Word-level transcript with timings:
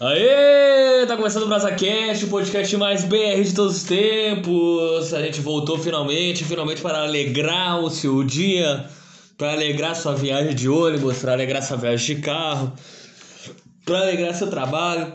Aê! 0.00 1.06
Tá 1.06 1.16
começando 1.16 1.44
o 1.44 1.46
BrasaCast, 1.46 2.24
o 2.24 2.28
podcast 2.28 2.76
mais 2.76 3.04
BR 3.04 3.40
de 3.44 3.54
todos 3.54 3.76
os 3.76 3.82
tempos. 3.84 5.14
A 5.14 5.22
gente 5.22 5.40
voltou 5.40 5.78
finalmente, 5.78 6.42
finalmente 6.42 6.82
para 6.82 7.04
alegrar 7.04 7.78
o 7.78 7.88
seu 7.88 8.24
dia, 8.24 8.86
para 9.38 9.52
alegrar 9.52 9.94
sua 9.94 10.16
viagem 10.16 10.52
de 10.52 10.68
ônibus, 10.68 11.18
para 11.18 11.34
alegrar 11.34 11.62
sua 11.62 11.76
viagem 11.76 12.16
de 12.16 12.22
carro, 12.22 12.72
para 13.84 14.00
alegrar 14.00 14.34
seu 14.34 14.50
trabalho, 14.50 15.12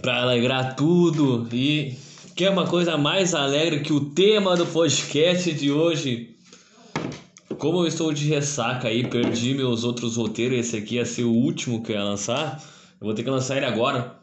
para 0.00 0.22
alegrar 0.22 0.76
tudo. 0.76 1.48
E 1.52 1.98
que 2.36 2.44
é 2.44 2.50
uma 2.50 2.64
coisa 2.64 2.96
mais 2.96 3.34
alegre 3.34 3.80
que 3.80 3.92
o 3.92 4.10
tema 4.10 4.56
do 4.56 4.66
podcast 4.66 5.52
de 5.52 5.72
hoje. 5.72 6.36
Como 7.58 7.80
eu 7.80 7.88
estou 7.88 8.12
de 8.12 8.28
ressaca 8.28 8.86
aí, 8.86 9.04
perdi 9.08 9.52
meus 9.52 9.82
outros 9.82 10.16
roteiros, 10.16 10.60
esse 10.60 10.76
aqui 10.76 10.94
ia 10.94 11.04
ser 11.04 11.24
o 11.24 11.32
último 11.32 11.82
que 11.82 11.90
eu 11.90 11.96
ia 11.96 12.04
lançar. 12.04 12.62
Eu 13.00 13.06
vou 13.06 13.14
ter 13.14 13.22
que 13.22 13.30
lançar 13.30 13.56
ele 13.56 13.66
agora. 13.66 14.16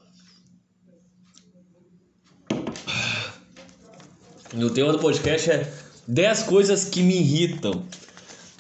E 4.54 4.64
o 4.64 4.70
tema 4.70 4.92
do 4.92 5.00
podcast 5.00 5.50
é 5.50 5.74
10 6.08 6.44
coisas 6.44 6.86
que 6.86 7.02
me 7.02 7.16
irritam. 7.18 7.84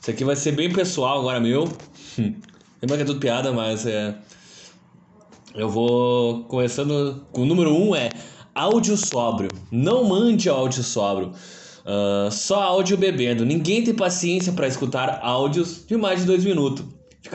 Isso 0.02 0.12
aqui 0.12 0.24
vai 0.24 0.36
ser 0.36 0.54
bem 0.54 0.72
pessoal 0.72 1.20
agora, 1.20 1.40
meu. 1.40 1.66
Lembra 2.82 2.98
que 2.98 3.04
é 3.04 3.06
tudo 3.06 3.20
piada, 3.20 3.52
mas 3.52 3.86
é. 3.86 4.16
Eu 5.54 5.70
vou 5.70 6.44
começando 6.46 7.26
com 7.32 7.42
o 7.42 7.46
número 7.46 7.72
1 7.72 7.90
um 7.90 7.96
é 7.96 8.10
áudio 8.54 8.96
sóbrio. 8.96 9.50
Não 9.72 10.06
mande 10.06 10.48
áudio 10.48 10.84
sóbrio. 10.84 11.34
Uh, 11.86 12.32
só 12.32 12.62
áudio 12.62 12.98
bebendo. 12.98 13.46
Ninguém 13.46 13.84
tem 13.84 13.94
paciência 13.94 14.54
para 14.54 14.68
escutar 14.68 15.20
áudios 15.22 15.86
de 15.86 15.98
mais 15.98 16.22
de 16.22 16.26
dois 16.26 16.44
minutos. 16.44 16.86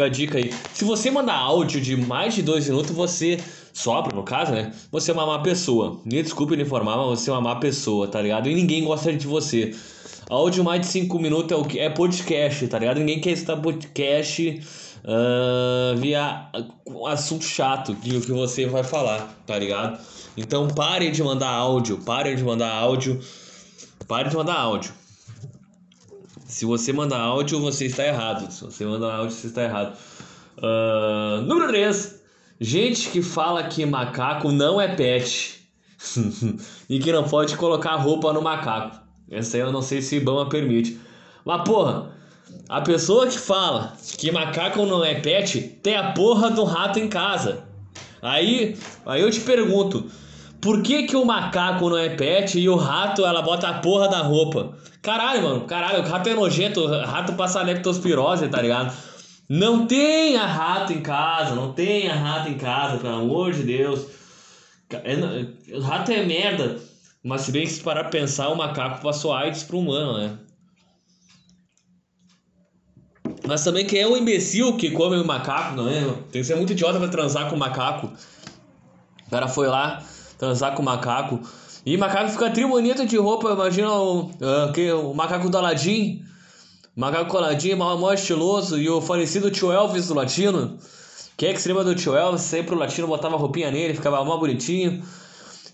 Fica 0.01 0.05
a 0.05 0.09
dica 0.09 0.39
aí. 0.39 0.51
Se 0.73 0.83
você 0.83 1.11
mandar 1.11 1.35
áudio 1.35 1.79
de 1.79 1.95
mais 1.95 2.35
de 2.35 2.43
dois 2.43 2.67
minutos, 2.69 2.91
você 2.91 3.39
sopra, 3.73 4.17
no 4.17 4.23
caso, 4.23 4.53
né? 4.53 4.73
Você 4.91 5.11
é 5.11 5.15
uma 5.15 5.27
má 5.27 5.41
pessoa. 5.41 6.01
Me 6.07 6.23
desculpe 6.23 6.57
me 6.57 6.63
informar, 6.63 6.97
mas 6.97 7.21
você 7.21 7.29
é 7.29 7.33
uma 7.35 7.43
má 7.43 7.57
pessoa, 7.57 8.09
tá 8.09 8.23
ligado? 8.23 8.49
E 8.49 8.55
ninguém 8.55 8.83
gosta 8.83 9.13
de 9.13 9.27
você. 9.27 9.75
Áudio 10.31 10.65
mais 10.65 10.81
de 10.81 10.87
cinco 10.87 11.19
minutos 11.19 11.53
é 11.53 11.57
o 11.57 11.65
que 11.65 11.79
é 11.79 11.91
podcast, 11.91 12.67
tá 12.69 12.79
ligado? 12.79 12.99
Ninguém 12.99 13.21
quer 13.21 13.33
escutar 13.33 13.59
podcast 13.59 14.63
uh, 15.05 15.99
via 15.99 16.49
assunto 17.07 17.45
chato 17.45 17.95
que, 17.97 18.21
que 18.21 18.33
você 18.33 18.65
vai 18.65 18.83
falar, 18.83 19.29
tá 19.47 19.59
ligado? 19.59 19.99
Então 20.35 20.69
pare 20.69 21.11
de 21.11 21.23
mandar 21.23 21.51
áudio, 21.51 21.99
pare 21.99 22.35
de 22.35 22.43
mandar 22.43 22.73
áudio 22.73 23.21
Pare 24.11 24.29
de 24.29 24.37
mandar 24.37 24.57
áudio. 24.57 24.93
Se 26.51 26.65
você 26.65 26.93
mandar 26.93 27.21
áudio, 27.21 27.61
você 27.61 27.87
está 27.87 28.05
errado. 28.05 28.51
Se 28.51 28.65
você 28.65 28.85
mandar 28.85 29.15
áudio, 29.15 29.37
você 29.37 29.47
está 29.47 29.63
errado. 29.63 29.97
Uh, 30.59 31.43
número 31.43 31.69
3. 31.69 32.21
Gente 32.61 33.09
que 33.11 33.23
fala 33.23 33.63
que 33.63 33.87
macaco 33.87 34.51
não 34.51 34.81
é 34.81 34.89
pet. 34.89 35.65
e 36.91 36.99
que 36.99 37.13
não 37.13 37.23
pode 37.23 37.57
colocar 37.57 37.95
roupa 37.95 38.33
no 38.33 38.43
macaco. 38.43 38.97
Essa 39.31 39.59
aí 39.59 39.61
eu 39.61 39.71
não 39.71 39.81
sei 39.81 40.03
se 40.03 40.17
Ibama 40.17 40.49
permite. 40.49 40.99
Mas 41.45 41.63
porra, 41.63 42.11
a 42.69 42.81
pessoa 42.81 43.29
que 43.29 43.39
fala 43.39 43.93
que 44.19 44.33
macaco 44.33 44.85
não 44.85 45.05
é 45.05 45.15
pet 45.15 45.61
tem 45.83 45.97
a 45.97 46.13
porra 46.13 46.51
do 46.51 46.65
rato 46.65 46.99
em 46.99 47.09
casa. 47.09 47.63
Aí, 48.21 48.77
aí 49.07 49.21
eu 49.21 49.31
te 49.31 49.41
pergunto, 49.41 50.11
por 50.61 50.83
que, 50.83 51.05
que 51.05 51.17
o 51.17 51.25
macaco 51.25 51.89
não 51.89 51.97
é 51.97 52.11
pet 52.11 52.59
e 52.59 52.69
o 52.69 52.77
rato 52.77 53.25
ela 53.25 53.41
bota 53.41 53.69
a 53.69 53.75
porra 53.81 54.09
da 54.09 54.21
roupa? 54.21 54.77
Caralho, 55.01 55.43
mano, 55.43 55.61
caralho, 55.63 56.01
o 56.01 56.07
rato 56.07 56.29
é 56.29 56.35
nojento, 56.35 56.81
o 56.81 57.05
rato 57.05 57.33
passa 57.33 57.63
leptospirose, 57.63 58.49
tá 58.49 58.61
ligado? 58.61 58.95
Não 59.49 59.87
tenha 59.87 60.45
rato 60.45 60.93
em 60.93 61.01
casa, 61.01 61.55
não 61.55 61.73
tenha 61.73 62.15
rato 62.15 62.51
em 62.51 62.59
casa, 62.59 62.99
pelo 62.99 63.15
amor 63.15 63.53
de 63.53 63.63
Deus. 63.63 64.07
É, 64.91 65.75
o 65.75 65.81
rato 65.81 66.13
é 66.13 66.25
merda, 66.25 66.79
mas 67.25 67.43
se 67.43 67.53
bem 67.53 67.65
que 67.65 67.73
se 67.73 67.81
parar 67.81 68.03
pra 68.03 68.11
pensar, 68.11 68.49
o 68.49 68.57
macaco 68.57 69.03
passou 69.03 69.33
AIDS 69.33 69.63
pro 69.63 69.79
humano, 69.79 70.19
né? 70.19 70.39
Mas 73.47 73.65
também 73.65 73.87
quem 73.87 74.01
é 74.01 74.07
o 74.07 74.17
imbecil 74.17 74.77
que 74.77 74.91
come 74.91 75.17
o 75.17 75.25
macaco, 75.25 75.75
não 75.75 75.89
é? 75.89 76.05
Tem 76.31 76.43
que 76.43 76.45
ser 76.45 76.57
muito 76.57 76.73
idiota 76.73 76.99
pra 76.99 77.09
transar 77.09 77.49
com 77.49 77.57
o 77.57 77.59
macaco. 77.59 78.13
O 79.27 79.31
cara 79.31 79.49
foi 79.49 79.67
lá, 79.67 80.03
transar 80.41 80.75
com 80.75 80.83
macaco. 80.83 81.39
E 81.85 81.97
macaco 81.97 82.31
fica 82.31 82.51
tri 82.51 82.65
bonito 82.65 83.07
de 83.07 83.17
roupa, 83.19 83.51
imagina 83.51 83.93
o, 83.93 84.23
uh, 84.23 84.73
que, 84.75 84.91
o 84.91 85.13
macaco 85.13 85.51
do 85.51 85.59
Aladim. 85.59 86.25
Macaco 86.97 87.39
mal, 87.77 87.99
mal 87.99 88.15
estiloso. 88.15 88.79
E 88.79 88.89
o 88.89 89.01
falecido 89.01 89.51
tio 89.51 89.71
Elvis 89.71 90.09
do 90.09 90.15
latino. 90.15 90.79
Quem 91.37 91.51
é 91.51 91.53
que 91.53 91.61
se 91.61 91.69
lembra 91.69 91.85
do 91.85 91.95
tio 91.95 92.17
Elvis? 92.17 92.41
Sempre 92.41 92.75
o 92.75 92.79
latino 92.79 93.07
botava 93.07 93.37
roupinha 93.37 93.71
nele, 93.71 93.95
ficava 93.95 94.25
mal 94.25 94.41
bonitinho. 94.41 95.03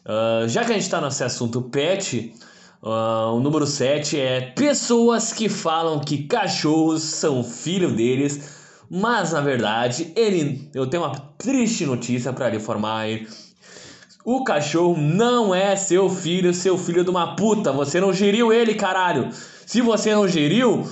Uh, 0.05 0.49
já 0.49 0.65
que 0.65 0.73
a 0.73 0.75
gente 0.75 0.91
tá 0.91 1.01
nesse 1.01 1.25
assunto 1.25 1.63
pet, 1.63 2.35
uh, 2.83 3.35
o 3.35 3.41
número 3.41 3.67
7 3.67 4.21
é 4.21 4.41
pessoas 4.41 5.33
que 5.33 5.49
falam 5.49 6.01
que 6.01 6.25
cachorros 6.25 7.03
são 7.03 7.43
filho 7.43 7.95
deles. 7.95 8.57
Mas 8.89 9.33
na 9.33 9.41
verdade, 9.41 10.13
ele, 10.15 10.71
eu 10.73 10.87
tenho 10.87 11.03
uma 11.03 11.17
triste 11.39 11.85
notícia 11.85 12.33
para 12.33 12.51
lhe 12.51 12.57
informar. 12.57 13.09
Ele, 13.09 13.27
o 14.27 14.43
cachorro 14.43 14.97
não 14.99 15.55
é 15.55 15.77
seu 15.77 16.11
filho, 16.11 16.53
seu 16.53 16.77
filho 16.77 17.05
de 17.05 17.11
uma 17.11 17.37
puta. 17.37 17.71
Você 17.71 18.01
não 18.01 18.13
geriu 18.13 18.53
ele, 18.53 18.75
caralho. 18.75 19.31
Se 19.65 19.81
você 19.81 20.13
não 20.13 20.27
geriu 20.27 20.85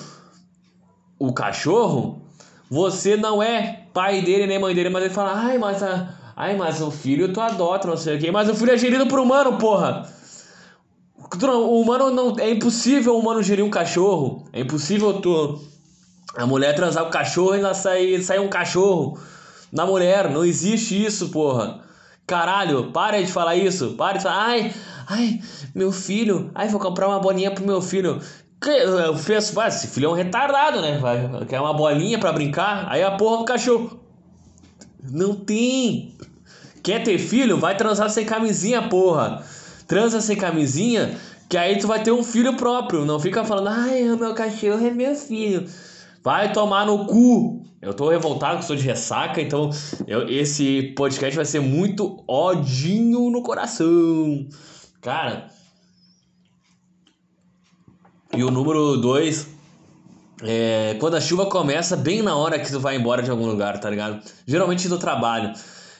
o 1.19 1.33
cachorro, 1.33 2.23
você 2.71 3.17
não 3.17 3.43
é 3.43 3.89
pai 3.93 4.23
dele 4.23 4.47
nem 4.47 4.61
mãe 4.61 4.73
dele. 4.73 4.89
Mas 4.89 5.06
ele 5.06 5.12
fala, 5.12 5.33
ai, 5.34 5.59
mas, 5.59 5.83
a, 5.83 6.15
ai, 6.37 6.56
mas 6.56 6.81
o 6.81 6.93
filho 6.93 7.33
tu 7.33 7.41
adota, 7.41 7.89
não 7.89 7.97
sei 7.97 8.17
o 8.17 8.21
quê. 8.21 8.31
Mas 8.31 8.49
o 8.49 8.55
filho 8.55 8.71
é 8.71 8.78
gerido 8.78 9.09
por 9.09 9.19
humano, 9.19 9.59
porra. 9.59 10.09
O 11.19 11.81
humano 11.81 12.12
não. 12.12 12.39
É 12.39 12.49
impossível 12.49 13.17
o 13.17 13.19
humano 13.19 13.43
gerir 13.43 13.65
um 13.65 13.71
cachorro. 13.71 14.44
É 14.53 14.61
impossível 14.61 15.21
tu. 15.21 15.61
A 16.37 16.47
mulher 16.47 16.77
transar 16.77 17.03
com 17.03 17.09
o 17.09 17.12
cachorro 17.12 17.56
e 17.56 17.75
sair, 17.75 18.23
sair 18.23 18.39
um 18.39 18.49
cachorro 18.49 19.19
na 19.73 19.84
mulher. 19.84 20.31
Não 20.31 20.44
existe 20.44 21.05
isso, 21.05 21.31
porra. 21.31 21.84
Caralho, 22.27 22.91
para 22.91 23.23
de 23.23 23.31
falar 23.31 23.57
isso. 23.57 23.95
Para 23.97 24.17
de 24.17 24.23
falar, 24.23 24.47
ai, 24.47 24.73
ai, 25.07 25.41
meu 25.75 25.93
filho, 25.93 26.51
ai, 26.55 26.69
vou 26.69 26.81
comprar 26.81 27.09
uma 27.09 27.21
bolinha 27.21 27.51
pro 27.51 27.67
meu 27.67 27.83
filho. 27.83 28.21
Eu 28.67 29.15
penso, 29.15 29.61
esse 29.62 29.89
filho 29.89 30.07
é 30.07 30.09
um 30.09 30.15
retardado, 30.15 30.81
né? 30.81 30.97
Vai, 30.99 31.45
quer 31.47 31.61
uma 31.61 31.75
bolinha 31.75 32.19
para 32.19 32.33
brincar? 32.33 32.87
Aí 32.89 33.03
a 33.03 33.11
porra 33.11 33.39
do 33.39 33.45
cachorro. 33.45 34.01
Não 35.03 35.35
tem. 35.35 36.17
Quer 36.83 37.03
ter 37.03 37.19
filho? 37.19 37.59
Vai 37.59 37.77
transar 37.77 38.09
sem 38.09 38.25
camisinha, 38.25 38.89
porra. 38.89 39.45
Transa 39.87 40.23
sem 40.23 40.35
camisinha, 40.35 41.15
que 41.47 41.59
aí 41.59 41.79
tu 41.79 41.87
vai 41.87 42.03
ter 42.03 42.11
um 42.11 42.25
filho 42.25 42.56
próprio. 42.56 43.05
Não 43.05 43.21
fica 43.21 43.45
falando, 43.45 43.69
ai, 43.69 44.03
meu 44.03 44.33
cachorro 44.33 44.87
é 44.87 44.91
meu 44.91 45.15
filho. 45.15 45.69
Vai 46.23 46.51
tomar 46.53 46.87
no 46.87 47.05
cu. 47.05 47.53
Eu 47.84 47.93
tô 47.93 48.09
revoltado, 48.09 48.65
sou 48.65 48.75
de 48.75 48.83
ressaca, 48.83 49.43
então 49.43 49.69
eu, 50.06 50.27
esse 50.28 50.95
podcast 50.97 51.37
vai 51.37 51.45
ser 51.45 51.61
muito 51.61 52.25
odinho 52.27 53.28
no 53.31 53.43
coração. 53.43 54.49
Cara. 55.03 55.50
E 58.34 58.43
o 58.43 58.50
número 58.50 58.97
2 58.97 59.49
é 60.43 60.97
quando 60.99 61.15
a 61.15 61.21
chuva 61.21 61.47
começa 61.47 61.94
bem 61.94 62.23
na 62.23 62.34
hora 62.34 62.59
que 62.59 62.71
tu 62.71 62.81
vai 62.81 62.97
embora 62.97 63.23
de 63.23 63.31
algum 63.31 63.47
lugar, 63.47 63.78
tá 63.78 63.91
ligado? 63.91 64.21
Geralmente 64.47 64.89
do 64.89 64.99
trabalho. 64.99 65.53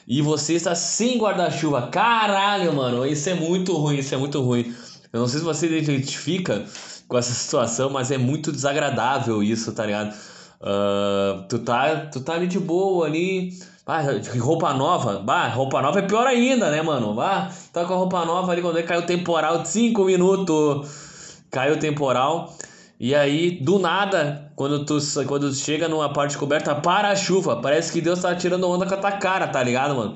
E 0.07 0.21
você 0.21 0.53
está 0.53 0.73
sem 0.73 1.19
guarda-chuva. 1.19 1.87
Caralho, 1.87 2.73
mano, 2.73 3.05
isso 3.05 3.29
é 3.29 3.35
muito 3.35 3.73
ruim, 3.77 3.97
isso 3.97 4.13
é 4.13 4.17
muito 4.17 4.41
ruim. 4.41 4.73
Eu 5.13 5.19
não 5.19 5.27
sei 5.27 5.39
se 5.39 5.45
você 5.45 5.67
identifica 5.67 6.65
com 7.07 7.17
essa 7.17 7.33
situação, 7.33 7.89
mas 7.91 8.09
é 8.09 8.17
muito 8.17 8.51
desagradável 8.51 9.41
isso, 9.43 9.71
tá 9.71 9.85
ligado? 9.85 10.15
Uh, 10.61 11.43
tu, 11.47 11.59
tá, 11.59 12.07
tu 12.11 12.21
tá 12.21 12.33
ali 12.33 12.47
de 12.47 12.59
boa 12.59 13.05
ali. 13.05 13.51
Ah, 13.85 14.01
roupa 14.39 14.73
nova. 14.73 15.19
Bah, 15.19 15.47
roupa 15.47 15.81
nova 15.81 15.99
é 15.99 16.01
pior 16.01 16.25
ainda, 16.25 16.71
né, 16.71 16.81
mano? 16.81 17.13
Bah, 17.13 17.49
tá 17.71 17.85
com 17.85 17.93
a 17.93 17.97
roupa 17.97 18.25
nova 18.25 18.51
ali 18.51 18.61
quando 18.61 18.81
caiu 18.83 19.01
o 19.01 19.05
temporal 19.05 19.61
de 19.61 19.69
5 19.69 20.03
minutos. 20.05 21.41
Caiu 21.51 21.75
o 21.75 21.79
temporal. 21.79 22.55
E 22.99 23.13
aí, 23.13 23.51
do 23.51 23.77
nada, 23.77 24.51
quando 24.55 24.85
tu, 24.85 24.97
quando 25.27 25.49
tu 25.49 25.55
chega 25.55 25.87
numa 25.87 26.11
parte 26.11 26.37
coberta, 26.37 26.73
para 26.73 27.09
a 27.09 27.15
chuva. 27.15 27.57
Parece 27.61 27.91
que 27.91 28.01
Deus 28.01 28.21
tá 28.21 28.33
tirando 28.33 28.67
onda 28.69 28.85
com 28.85 28.93
a 28.95 28.97
tua 28.97 29.11
cara, 29.11 29.47
tá 29.47 29.61
ligado, 29.61 29.95
mano? 29.95 30.15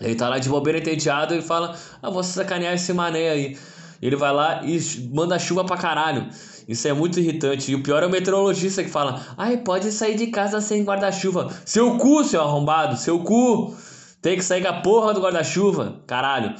Ele 0.00 0.14
tá 0.14 0.28
lá 0.28 0.38
de 0.38 0.48
bobeira 0.48 0.78
entediado 0.78 1.34
e 1.34 1.42
fala: 1.42 1.76
Ah, 2.02 2.10
vou 2.10 2.22
sacanear 2.22 2.74
esse 2.74 2.92
mané 2.92 3.30
aí. 3.30 3.58
Ele 4.00 4.16
vai 4.16 4.32
lá 4.32 4.62
e 4.64 4.80
manda 5.12 5.38
chuva 5.38 5.64
pra 5.64 5.76
caralho. 5.76 6.28
Isso 6.68 6.86
é 6.86 6.92
muito 6.92 7.18
irritante. 7.18 7.72
E 7.72 7.74
o 7.74 7.82
pior 7.82 8.02
é 8.02 8.06
o 8.06 8.10
meteorologista 8.10 8.84
que 8.84 8.90
fala: 8.90 9.26
ai, 9.38 9.56
pode 9.56 9.90
sair 9.90 10.14
de 10.16 10.26
casa 10.26 10.60
sem 10.60 10.84
guarda-chuva. 10.84 11.50
Seu 11.64 11.96
cu, 11.96 12.22
seu 12.22 12.42
arrombado, 12.42 12.96
seu 12.98 13.20
cu. 13.20 13.74
Tem 14.20 14.36
que 14.36 14.42
sair 14.44 14.60
com 14.62 14.68
a 14.68 14.80
porra 14.82 15.14
do 15.14 15.20
guarda-chuva. 15.20 16.02
Caralho. 16.06 16.50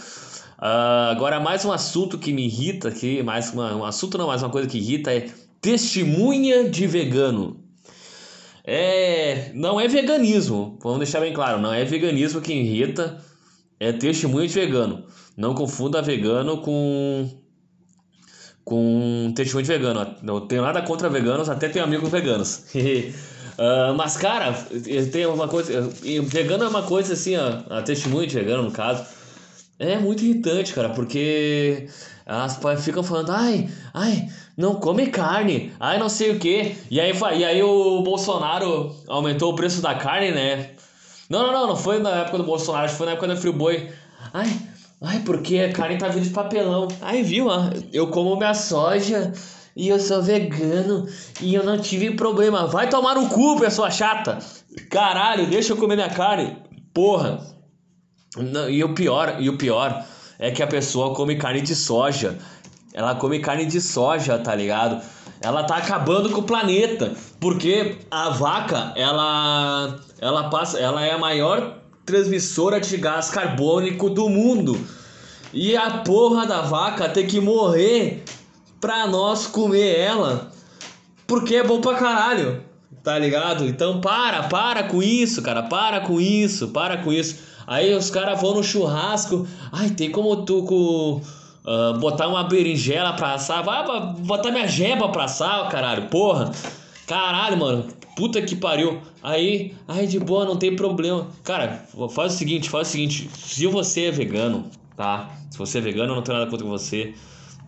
Uh, 0.59 1.11
agora, 1.13 1.39
mais 1.39 1.65
um 1.65 1.71
assunto 1.73 2.19
que 2.19 2.33
me 2.33 2.47
irrita 2.47 2.89
aqui. 2.89 3.23
Mais 3.23 3.53
uma, 3.53 3.75
um 3.77 3.85
assunto 3.85 4.17
não, 4.17 4.29
mais 4.29 4.43
uma 4.43 4.51
coisa 4.51 4.67
que 4.69 4.79
irrita 4.79 5.13
é 5.13 5.29
testemunha 5.61 6.69
de 6.71 6.87
vegano. 6.87 7.61
é. 8.65 9.51
Não 9.55 9.79
é 9.81 9.87
veganismo. 9.89 10.79
Vamos 10.83 10.99
deixar 11.01 11.21
bem 11.21 11.33
claro. 11.35 11.61
Não 11.61 11.73
é 11.73 11.85
veganismo 11.85 12.41
que 12.41 12.53
irrita. 12.53 13.23
É 13.79 13.93
testemunho 13.93 14.47
de 14.49 14.55
vegano. 14.55 15.05
Não 15.37 15.55
confunda 15.55 16.01
vegano 16.03 16.59
com. 16.63 17.29
Com 18.69 19.32
testemunho 19.35 19.65
de 19.65 19.73
vegano. 19.73 20.15
Não 20.23 20.47
tenho 20.47 20.61
nada 20.61 20.82
contra 20.82 21.09
veganos, 21.09 21.49
até 21.49 21.70
tenho 21.70 21.87
amigos 21.87 22.11
veganos. 22.11 22.65
Uh, 22.75 23.94
mas, 23.97 24.19
cara, 24.19 24.53
tem 25.11 25.25
uma 25.25 25.49
coisa. 25.49 25.88
Vegano 26.25 26.65
é 26.65 26.69
uma 26.69 26.82
coisa 26.82 27.15
assim, 27.15 27.35
ó, 27.38 27.62
a 27.70 27.81
testemunha 27.81 28.26
de 28.26 28.35
vegano, 28.35 28.65
no 28.65 28.70
caso. 28.70 29.06
É 29.79 29.97
muito 29.97 30.23
irritante, 30.23 30.75
cara, 30.75 30.91
porque 30.91 31.88
as 32.26 32.59
pais 32.59 32.85
ficam 32.85 33.03
falando, 33.03 33.31
ai, 33.31 33.70
ai, 33.94 34.29
não 34.55 34.75
come 34.75 35.06
carne, 35.06 35.73
ai, 35.81 35.99
não 35.99 36.11
sei 36.11 36.32
o 36.32 36.38
que. 36.38 36.76
E 36.91 37.00
aí, 37.00 37.12
e 37.38 37.44
aí 37.47 37.62
o 37.62 38.03
Bolsonaro 38.03 38.94
aumentou 39.06 39.50
o 39.50 39.56
preço 39.56 39.81
da 39.81 39.94
carne, 39.94 40.31
né? 40.31 40.73
Não, 41.31 41.43
não, 41.43 41.53
não, 41.53 41.67
não 41.69 41.76
foi 41.76 42.00
na 42.00 42.11
época 42.11 42.37
do 42.37 42.44
Bolsonaro, 42.44 42.91
foi 42.91 43.06
na 43.06 43.12
época 43.12 43.29
da 43.29 43.37
Friboi. 43.37 43.88
Ai, 44.35 44.68
ai, 45.03 45.21
porque 45.21 45.59
a 45.59 45.73
carne 45.73 45.99
tá 45.99 46.09
vindo 46.09 46.25
de 46.25 46.31
papelão. 46.31 46.89
Ai, 47.00 47.23
viu, 47.23 47.47
ó, 47.47 47.71
eu 47.93 48.09
como 48.09 48.37
minha 48.37 48.55
soja 48.55 49.33
e 49.77 49.89
eu 49.89 50.00
sou 50.00 50.23
vegano 50.23 51.06
e 51.41 51.55
eu 51.55 51.65
não 51.65 51.79
tive 51.79 52.11
problema. 52.12 52.67
Vai 52.67 52.89
tomar 52.89 53.15
no 53.15 53.29
cu, 53.29 53.61
pessoa 53.61 53.91
chata. 53.91 54.39
Caralho, 54.91 55.47
deixa 55.47 55.73
eu 55.73 55.77
comer 55.77 55.97
minha 55.97 56.11
carne. 56.11 56.56
Porra. 56.93 57.41
Não, 58.37 58.69
e 58.69 58.83
o 58.85 58.95
pior, 58.95 59.37
e 59.41 59.49
o 59.49 59.56
pior 59.56 60.05
é 60.39 60.50
que 60.50 60.62
a 60.62 60.67
pessoa 60.67 61.15
come 61.15 61.37
carne 61.37 61.61
de 61.61 61.75
soja. 61.75 62.39
Ela 62.93 63.15
come 63.15 63.39
carne 63.39 63.67
de 63.67 63.81
soja, 63.81 64.39
tá 64.39 64.55
ligado? 64.55 65.00
Ela 65.41 65.62
tá 65.62 65.77
acabando 65.77 66.31
com 66.31 66.41
o 66.41 66.45
planeta, 66.45 67.15
porque 67.39 67.99
a 68.11 68.31
vaca, 68.31 68.93
ela 68.97 69.97
ela 70.21 70.50
passa, 70.50 70.79
ela 70.79 71.05
é 71.05 71.12
a 71.12 71.19
maior 71.19 71.78
transmissora 72.09 72.81
de 72.81 72.97
gás 72.97 73.29
carbônico 73.29 74.09
do 74.09 74.31
mundo. 74.31 74.81
E 75.53 75.77
a 75.77 75.99
porra 75.99 76.47
da 76.47 76.63
vaca 76.63 77.07
tem 77.07 77.27
que 77.27 77.39
morrer 77.39 78.25
pra 78.81 79.07
nós 79.07 79.47
comer 79.47 79.99
ela, 79.99 80.51
porque 81.27 81.57
é 81.57 81.65
bom 81.65 81.81
pra 81.83 81.97
caralho, 81.97 82.63
tá 83.03 83.19
ligado? 83.19 83.67
Então 83.67 84.01
para, 84.01 84.45
para 84.45 84.85
com 84.85 85.03
isso, 85.03 85.43
cara, 85.43 85.65
para 85.65 86.01
com 86.01 86.19
isso, 86.19 86.69
para 86.69 86.97
com 86.99 87.13
isso. 87.13 87.41
Aí 87.67 87.95
os 87.95 88.09
caras 88.09 88.41
vão 88.41 88.55
no 88.55 88.65
churrasco, 88.65 89.47
ai, 89.71 89.91
tem 89.91 90.11
como 90.11 90.45
tu 90.47 90.63
com, 90.63 91.21
uh, 91.67 91.99
botar 91.99 92.29
uma 92.29 92.45
berinjela 92.45 93.13
pra 93.13 93.35
assar, 93.35 93.63
vai 93.63 93.85
botar 94.21 94.51
minha 94.51 94.67
jeba 94.67 95.11
pra 95.11 95.25
assar, 95.25 95.69
caralho, 95.69 96.09
porra. 96.09 96.51
Caralho, 97.07 97.57
mano, 97.59 97.87
puta 98.19 98.43
que 98.43 98.56
pariu. 98.56 99.00
Aí, 99.23 99.76
ai, 99.87 100.09
de 100.09 100.19
boa, 100.19 100.44
não 100.44 100.56
tem 100.56 100.75
problema. 100.75 101.29
Cara, 101.44 101.85
faz 102.11 102.35
o 102.35 102.37
seguinte, 102.37 102.69
faz 102.69 102.88
o 102.88 102.91
seguinte, 102.91 103.31
se 103.32 103.65
você 103.69 104.06
é 104.06 104.11
vegano, 104.11 104.65
tá? 104.97 105.31
Se 105.49 105.56
você 105.56 105.79
é 105.79 105.81
vegano, 105.81 106.11
eu 106.11 106.17
não 106.17 106.23
tenho 106.23 106.37
nada 106.37 106.50
contra 106.50 106.67
você 106.67 107.15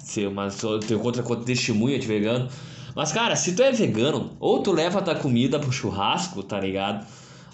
ser 0.01 0.29
mas 0.29 0.61
eu 0.63 0.81
tenho 0.81 0.99
contra 0.99 1.23
contra 1.23 1.45
testemunha 1.45 1.97
de 2.01 2.07
vegano. 2.07 2.49
Mas, 2.97 3.13
cara, 3.13 3.37
se 3.37 3.55
tu 3.55 3.63
é 3.63 3.71
vegano, 3.71 4.33
ou 4.41 4.61
tu 4.61 4.73
leva 4.73 5.01
tua 5.01 5.15
comida 5.15 5.61
pro 5.61 5.71
churrasco, 5.71 6.43
tá 6.43 6.59
ligado? 6.59 7.07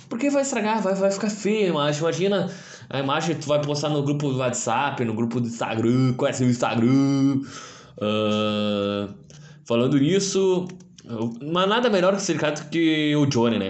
Porque 0.08 0.30
vai 0.30 0.40
estragar, 0.40 0.82
vai, 0.82 0.94
vai 0.94 1.10
ficar 1.10 1.28
feio 1.28 1.68
imagem. 1.68 2.00
Imagina 2.00 2.50
a 2.88 2.98
imagem 2.98 3.34
que 3.34 3.42
tu 3.42 3.48
vai 3.48 3.60
postar 3.60 3.90
no 3.90 4.02
grupo 4.02 4.30
do 4.30 4.38
WhatsApp, 4.38 5.04
no 5.04 5.12
grupo 5.12 5.38
do 5.38 5.48
Instagram, 5.48 6.14
conhece 6.14 6.42
o 6.42 6.48
Instagram. 6.48 7.42
Uh, 7.98 9.12
falando 9.66 9.98
nisso, 9.98 10.66
mas 11.42 11.68
nada 11.68 11.88
melhor 11.88 12.14
que 12.16 12.22
ser 12.22 12.38
cara 12.38 12.54
que 12.54 13.14
o 13.16 13.26
Johnny, 13.26 13.58
né? 13.58 13.68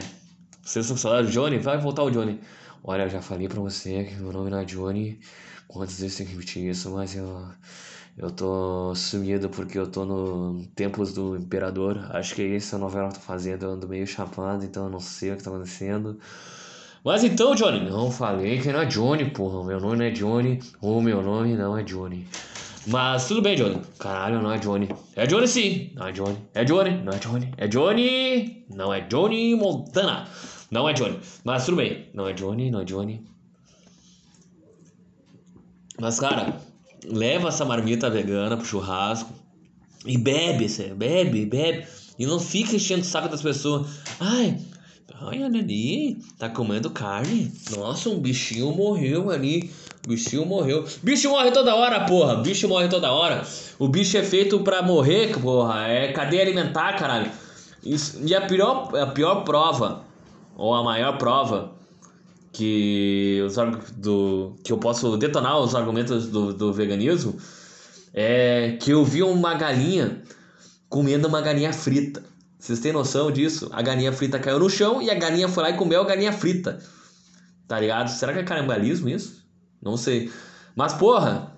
Vocês 0.63 0.85
estão 0.87 0.97
falando 0.97 1.31
Johnny? 1.31 1.59
Vai 1.59 1.79
voltar 1.79 2.03
o 2.03 2.11
Johnny. 2.11 2.41
Olha, 2.83 3.03
eu 3.03 3.09
já 3.09 3.23
falei 3.23 3.49
pra 3.49 3.61
você 3.61 4.05
que 4.05 4.15
meu 4.17 4.33
nome 4.33 4.51
não 4.51 4.59
é 4.59 4.65
Johnny. 4.65 5.21
Quantas 5.69 6.01
vezes 6.01 6.17
tem 6.17 6.27
que 6.27 6.33
repetir 6.33 6.69
isso, 6.69 6.91
mas 6.91 7.15
eu. 7.15 7.47
Eu 8.17 8.31
tô 8.31 8.95
sumido 8.95 9.51
porque 9.51 9.79
eu 9.79 9.87
tô 9.87 10.07
no 10.07 10.65
Tempos 10.75 11.13
do 11.13 11.37
Imperador. 11.37 11.99
Acho 12.13 12.35
que 12.35 12.43
é 12.43 12.57
essa 12.57 12.79
novela 12.79 13.09
que 13.09 13.17
eu 13.17 13.21
tô 13.21 13.27
fazendo. 13.27 13.65
Eu 13.65 13.73
ando 13.73 13.87
meio 13.87 14.07
chapado, 14.07 14.65
então 14.65 14.85
eu 14.85 14.91
não 14.91 15.01
sei 15.01 15.33
o 15.33 15.37
que 15.37 15.43
tá 15.43 15.51
acontecendo. 15.51 16.19
Mas 17.05 17.23
então, 17.23 17.55
Johnny, 17.55 17.89
não 17.89 18.11
falei 18.11 18.59
que 18.59 18.73
não 18.73 18.81
é 18.81 18.87
Johnny, 18.87 19.31
porra. 19.31 19.63
Meu 19.65 19.79
nome 19.79 19.97
não 19.99 20.05
é 20.07 20.11
Johnny. 20.11 20.61
O 20.81 21.01
meu 21.03 21.23
nome 21.23 21.55
não 21.55 21.77
é 21.77 21.83
Johnny. 21.83 22.27
Mas 22.87 23.27
tudo 23.27 23.43
bem, 23.43 23.57
Johnny. 23.57 23.81
Caralho, 23.99 24.41
não 24.41 24.53
é 24.53 24.59
Johnny. 24.59 24.89
É 25.17 25.27
Johnny 25.27 25.49
sim. 25.49 25.91
Não 25.95 26.07
é 26.07 26.13
Johnny. 26.13 26.39
É 26.55 26.65
Johnny. 26.65 27.03
Não 27.03 27.13
é 27.13 27.19
Johnny. 27.19 27.53
É 27.57 27.67
Johnny. 27.67 28.65
Não 28.73 28.95
é 28.95 29.01
Johnny 29.01 29.55
Montana. 29.57 30.29
Não 30.71 30.89
é 30.89 30.93
Johnny. 30.93 31.19
Mas 31.45 31.65
tudo 31.65 31.79
bem. 31.79 32.09
Não 32.15 32.29
é 32.29 32.33
Johnny, 32.33 32.71
não 32.71 32.81
é 32.81 32.85
Johnny. 32.85 33.25
Mas, 36.01 36.21
cara, 36.21 36.61
leva 37.05 37.49
essa 37.49 37.65
marmita 37.65 38.09
vegana 38.09 38.57
pro 38.57 38.67
churrasco 38.67 39.33
e 40.05 40.17
bebe, 40.17 40.67
bebe, 40.95 41.47
bebe. 41.47 41.87
E 42.19 42.25
não 42.25 42.39
fica 42.39 42.77
enchendo 42.77 43.03
o 43.03 43.05
saco 43.05 43.29
das 43.29 43.43
pessoas. 43.43 43.89
Ai, 44.21 44.59
olha 45.23 45.47
ali, 45.47 46.19
tá 46.39 46.49
comendo 46.49 46.91
carne. 46.91 47.53
Nossa, 47.75 48.09
um 48.11 48.21
bichinho 48.21 48.73
morreu 48.73 49.31
ali. 49.31 49.71
Bichinho 50.07 50.47
morreu. 50.47 50.85
Bicho 51.03 51.31
morre 51.31 51.51
toda 51.51 51.75
hora, 51.75 52.05
porra. 52.07 52.37
Bicho 52.37 52.69
morre 52.69 52.89
toda 52.89 53.13
hora. 53.13 53.43
O 53.79 53.89
bicho 53.89 54.17
é 54.17 54.23
feito 54.23 54.61
pra 54.61 54.83
morrer, 54.83 55.39
porra. 55.39 55.89
É 55.89 56.13
cadeia 56.13 56.43
alimentar, 56.43 56.95
caralho. 56.95 57.31
Isso, 57.85 58.21
e 58.25 58.35
a 58.35 58.41
pior, 58.41 58.97
a 58.97 59.07
pior 59.07 59.45
prova, 59.45 60.03
ou 60.57 60.75
a 60.75 60.83
maior 60.83 61.19
prova, 61.19 61.77
que, 62.53 63.43
os, 63.47 63.55
do, 63.97 64.57
que 64.65 64.73
eu 64.73 64.79
posso 64.79 65.17
detonar 65.17 65.61
os 65.61 65.75
argumentos 65.75 66.27
do, 66.29 66.53
do 66.55 66.73
veganismo 66.73 67.37
é 68.15 68.79
que 68.81 68.91
eu 68.91 69.05
vi 69.05 69.23
uma 69.23 69.55
galinha 69.55 70.23
comendo 70.89 71.29
uma 71.29 71.43
galinha 71.43 71.73
frita. 71.73 72.25
Vocês 72.59 72.81
têm 72.81 72.93
noção 72.93 73.31
disso? 73.31 73.69
A 73.73 73.83
galinha 73.83 74.13
frita 74.13 74.39
caiu 74.39 74.59
no 74.59 74.71
chão 74.71 75.03
e 75.03 75.11
a 75.11 75.15
galinha 75.15 75.49
foi 75.49 75.65
lá 75.65 75.71
e 75.71 75.77
comeu 75.77 76.01
a 76.01 76.05
galinha 76.05 76.33
frita. 76.33 76.81
Tá 77.69 77.79
ligado? 77.79 78.09
Será 78.09 78.33
que 78.33 78.39
é 78.39 78.43
canibalismo 78.43 79.09
isso? 79.09 79.46
Não 79.83 79.97
sei. 79.97 80.31
Mas 80.75 80.93
porra, 80.95 81.53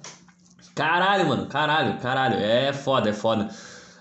caralho, 0.74 1.28
mano, 1.28 1.46
caralho, 1.46 1.98
caralho. 2.00 2.36
É 2.36 2.72
foda, 2.72 3.10
é 3.10 3.12
foda. 3.12 3.48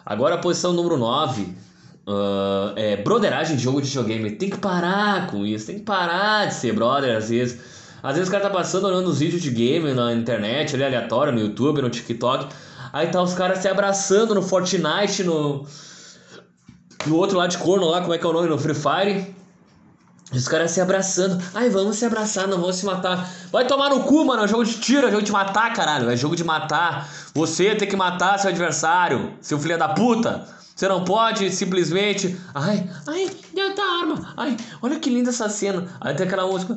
Agora 0.06 0.36
a 0.36 0.38
posição 0.38 0.74
número 0.74 0.98
9 0.98 1.68
Uh, 2.08 2.72
é, 2.78 2.96
broderagem 2.96 3.58
de 3.58 3.64
jogo 3.64 3.82
de 3.82 3.90
videogame. 3.90 4.32
Tem 4.32 4.50
que 4.50 4.58
parar 4.58 5.28
com 5.28 5.46
isso, 5.46 5.68
tem 5.68 5.80
que 5.80 5.84
parar 5.84 6.46
de 6.46 6.54
ser 6.54 6.72
brother 6.72 7.18
às 7.18 7.28
vezes. 7.28 7.60
Às 8.02 8.14
vezes 8.14 8.30
o 8.30 8.32
cara 8.32 8.46
tá 8.46 8.50
passando 8.50 8.88
olhando 8.88 9.10
os 9.10 9.20
vídeos 9.20 9.42
de 9.42 9.52
game 9.52 9.94
na 9.94 10.14
internet, 10.14 10.74
ali 10.74 10.86
aleatório, 10.86 11.34
no 11.34 11.40
YouTube, 11.42 11.82
no 11.82 11.90
TikTok. 11.90 12.48
Aí 12.94 13.08
tá 13.08 13.22
os 13.22 13.34
caras 13.34 13.58
se 13.58 13.68
abraçando 13.68 14.34
no 14.34 14.42
Fortnite, 14.42 15.24
no. 15.26 15.66
No 17.06 17.16
outro 17.18 17.38
lado 17.38 17.52
de 17.52 17.58
corno 17.58 17.88
lá, 17.88 18.00
como 18.00 18.14
é 18.14 18.18
que 18.18 18.26
é 18.26 18.30
o 18.30 18.34
nome? 18.34 18.48
No 18.48 18.58
Free 18.58 18.74
Fire. 18.74 19.36
Os 20.32 20.48
caras 20.48 20.72
se 20.72 20.82
abraçando. 20.82 21.42
Ai, 21.54 21.70
vamos 21.70 21.96
se 21.98 22.06
abraçar, 22.06 22.48
não 22.48 22.60
vamos 22.60 22.76
se 22.76 22.86
matar. 22.86 23.30
Vai 23.52 23.66
tomar 23.66 23.90
no 23.90 24.04
cu, 24.04 24.26
mano. 24.26 24.44
É 24.44 24.48
jogo 24.48 24.66
de 24.66 24.78
tiro, 24.78 25.08
é 25.08 25.12
jogo 25.12 25.24
de 25.24 25.32
matar, 25.32 25.74
caralho. 25.74 26.10
É 26.10 26.18
jogo 26.18 26.36
de 26.36 26.44
matar. 26.44 27.10
Você 27.34 27.76
tem 27.76 27.88
que 27.88 27.96
matar 27.96 28.38
seu 28.38 28.50
adversário, 28.50 29.34
seu 29.40 29.58
filho 29.58 29.78
da 29.78 29.90
puta. 29.90 30.46
Você 30.76 30.88
não 30.88 31.04
pode 31.04 31.50
simplesmente. 31.52 32.38
Ai, 32.54 32.88
ai, 33.08 33.30
deu 33.54 33.68
a 33.70 34.02
arma. 34.02 34.34
Ai, 34.36 34.58
olha 34.82 35.00
que 35.00 35.10
linda 35.10 35.30
essa 35.30 35.48
cena. 35.50 35.88
Aí 36.02 36.14
tem 36.14 36.28
aquela 36.28 36.46
música. 36.46 36.76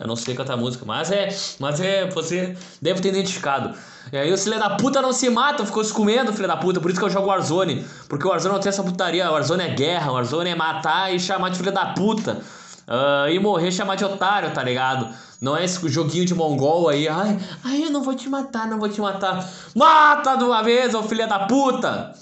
Eu 0.00 0.06
não 0.06 0.16
sei 0.16 0.34
cantar 0.34 0.56
música, 0.56 0.84
mas 0.86 1.12
é. 1.12 1.28
Mas 1.58 1.78
é. 1.78 2.08
Você 2.08 2.56
deve 2.80 3.02
ter 3.02 3.10
identificado. 3.10 3.76
E 4.10 4.16
aí 4.16 4.32
o 4.32 4.38
filho 4.38 4.58
da 4.58 4.70
puta 4.70 5.02
não 5.02 5.12
se 5.12 5.28
mata, 5.28 5.64
ficou 5.66 5.84
se 5.84 5.92
comendo, 5.92 6.32
filho 6.32 6.48
da 6.48 6.56
puta. 6.56 6.80
Por 6.80 6.90
isso 6.90 6.98
que 6.98 7.04
eu 7.04 7.10
jogo 7.10 7.26
Warzone. 7.28 7.84
Porque 8.08 8.26
o 8.26 8.30
Warzone 8.30 8.54
não 8.54 8.60
tem 8.60 8.70
essa 8.70 8.82
putaria. 8.82 9.28
O 9.28 9.34
Warzone 9.34 9.62
é 9.62 9.68
guerra, 9.68 10.10
o 10.10 10.14
Warzone 10.14 10.50
é 10.50 10.54
matar 10.54 11.14
e 11.14 11.20
chamar 11.20 11.50
de 11.50 11.58
filho 11.58 11.70
da 11.70 11.86
puta. 11.92 12.40
Uh, 12.88 13.28
e 13.30 13.38
morrer 13.38 13.70
chamar 13.70 13.94
de 13.94 14.04
otário, 14.04 14.52
tá 14.52 14.62
ligado? 14.62 15.08
Não 15.40 15.56
é 15.56 15.64
esse 15.64 15.86
joguinho 15.88 16.24
de 16.24 16.34
mongol 16.34 16.88
aí, 16.88 17.08
ai, 17.08 17.38
ai, 17.64 17.84
eu 17.84 17.90
não 17.90 18.02
vou 18.02 18.14
te 18.14 18.28
matar, 18.28 18.66
não 18.66 18.78
vou 18.78 18.88
te 18.88 19.00
matar. 19.00 19.48
Mata 19.74 20.36
de 20.36 20.44
uma 20.44 20.62
vez, 20.62 20.92
ô 20.94 21.02
filha 21.02 21.26
da 21.26 21.40
puta! 21.46 22.12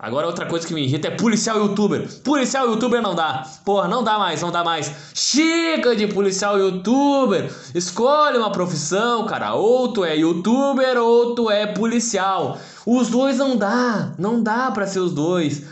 Agora 0.00 0.28
outra 0.28 0.46
coisa 0.46 0.64
que 0.64 0.72
me 0.72 0.84
irrita 0.84 1.08
é 1.08 1.10
policial 1.10 1.58
youtuber. 1.58 2.08
Policial 2.22 2.68
youtuber 2.68 3.02
não 3.02 3.16
dá. 3.16 3.44
Porra, 3.64 3.88
não 3.88 4.04
dá 4.04 4.16
mais, 4.16 4.40
não 4.40 4.52
dá 4.52 4.62
mais. 4.62 4.92
Chega 5.12 5.96
de 5.96 6.06
policial 6.06 6.56
youtuber. 6.56 7.52
Escolhe 7.74 8.38
uma 8.38 8.52
profissão, 8.52 9.26
cara. 9.26 9.54
Ou 9.54 9.92
tu 9.92 10.04
é 10.04 10.16
youtuber 10.16 10.96
ou 10.98 11.34
tu 11.34 11.50
é 11.50 11.66
policial. 11.66 12.58
Os 12.86 13.08
dois 13.08 13.38
não 13.38 13.56
dá. 13.56 14.12
Não 14.16 14.40
dá 14.40 14.70
pra 14.70 14.86
ser 14.86 15.00
os 15.00 15.12
dois. 15.12 15.64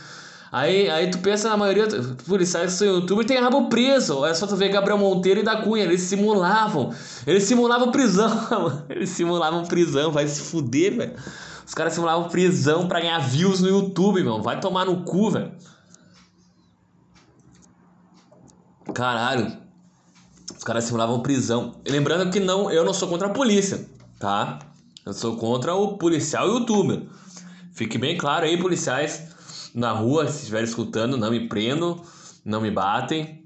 Aí, 0.50 0.90
aí 0.90 1.09
tu 1.09 1.18
pensa 1.18 1.49
na 1.49 1.56
maioria 1.56 1.87
dos 1.87 2.23
policiais 2.26 2.73
que 2.73 2.78
são 2.78 2.88
youtuber 2.88 3.25
tem 3.25 3.38
rabo 3.38 3.68
preso. 3.68 4.26
É 4.26 4.35
só 4.35 4.49
tu 4.49 4.56
ver 4.56 4.71
Gabriel 4.71 4.99
Monteiro 4.99 5.38
e 5.38 5.45
da 5.45 5.62
Cunha. 5.62 5.85
Eles 5.85 6.00
simulavam. 6.00 6.92
Eles 7.25 7.45
simulavam 7.45 7.92
prisão. 7.92 8.83
eles 8.90 9.11
simulavam 9.11 9.64
prisão. 9.66 10.11
Vai 10.11 10.26
se 10.26 10.40
fuder, 10.40 10.97
velho. 10.97 11.12
Os 11.67 11.75
caras 11.75 11.95
simulavam 11.95 12.29
prisão 12.29 12.87
pra 12.87 13.01
ganhar 13.01 13.19
views 13.19 13.61
no 13.61 13.69
YouTube, 13.69 14.23
meu. 14.23 14.41
Vai 14.41 14.61
tomar 14.61 14.87
no 14.87 15.03
cu, 15.03 15.33
velho. 15.33 15.53
Caralho. 18.95 19.59
Os 20.57 20.63
caras 20.63 20.85
simulavam 20.85 21.21
prisão. 21.21 21.75
E 21.85 21.91
lembrando 21.91 22.31
que 22.31 22.39
não, 22.39 22.71
eu 22.71 22.85
não 22.85 22.95
sou 22.95 23.09
contra 23.09 23.27
a 23.27 23.33
polícia, 23.33 23.85
tá? 24.21 24.61
Eu 25.05 25.13
sou 25.13 25.37
contra 25.37 25.75
o 25.75 25.99
policial 25.99 26.49
youtuber. 26.49 27.03
Fique 27.73 27.99
bem 27.99 28.17
claro 28.17 28.47
aí, 28.47 28.57
policiais 28.57 29.35
na 29.75 29.93
rua, 29.93 30.27
se 30.29 30.39
estiverem 30.39 30.67
escutando, 30.67 31.19
não 31.19 31.31
me 31.31 31.49
prendam, 31.49 32.01
não 32.45 32.61
me 32.61 32.71
batem, 32.71 33.45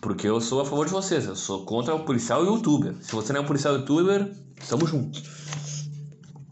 porque 0.00 0.26
eu 0.26 0.40
sou 0.40 0.62
a 0.62 0.64
favor 0.64 0.86
de 0.86 0.92
vocês. 0.92 1.26
Eu 1.26 1.36
sou 1.36 1.64
contra 1.64 1.94
o 1.94 2.04
policial 2.04 2.44
youtuber. 2.44 2.94
Se 3.00 3.12
você 3.12 3.32
não 3.32 3.40
é 3.40 3.44
um 3.44 3.46
policial 3.46 3.74
youtuber, 3.74 4.34
estamos 4.60 4.90
juntos. 4.90 5.22